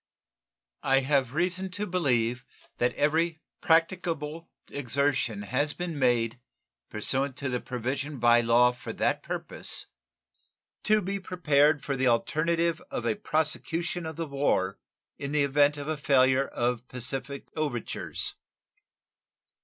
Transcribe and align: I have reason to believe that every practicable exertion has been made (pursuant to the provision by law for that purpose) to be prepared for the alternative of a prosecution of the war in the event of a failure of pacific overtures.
I 0.81 1.01
have 1.01 1.35
reason 1.35 1.69
to 1.77 1.85
believe 1.85 2.43
that 2.79 2.95
every 2.95 3.39
practicable 3.61 4.49
exertion 4.71 5.43
has 5.43 5.73
been 5.73 5.99
made 5.99 6.39
(pursuant 6.89 7.37
to 7.37 7.49
the 7.49 7.59
provision 7.61 8.17
by 8.17 8.41
law 8.41 8.71
for 8.71 8.93
that 8.93 9.21
purpose) 9.21 9.85
to 10.85 11.01
be 11.03 11.19
prepared 11.19 11.83
for 11.85 11.95
the 11.95 12.07
alternative 12.07 12.81
of 12.89 13.05
a 13.05 13.15
prosecution 13.15 14.07
of 14.07 14.15
the 14.15 14.25
war 14.25 14.79
in 15.19 15.33
the 15.33 15.43
event 15.43 15.77
of 15.77 15.87
a 15.87 15.97
failure 15.97 16.47
of 16.47 16.87
pacific 16.87 17.47
overtures. 17.55 18.33